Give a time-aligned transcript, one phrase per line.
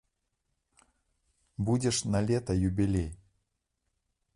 [1.67, 3.09] Будзе ж налета юбілей!